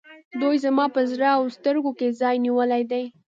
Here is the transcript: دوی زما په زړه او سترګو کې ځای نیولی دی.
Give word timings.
دوی 0.41 0.55
زما 0.65 0.85
په 0.95 1.01
زړه 1.11 1.27
او 1.37 1.43
سترګو 1.57 1.91
کې 1.99 2.15
ځای 2.21 2.35
نیولی 2.45 2.83
دی. 2.91 3.03